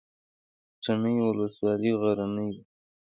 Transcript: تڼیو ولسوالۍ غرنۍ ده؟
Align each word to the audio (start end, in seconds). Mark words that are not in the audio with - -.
تڼیو 0.83 1.27
ولسوالۍ 1.29 1.91
غرنۍ 2.01 2.49
ده؟ 2.55 2.61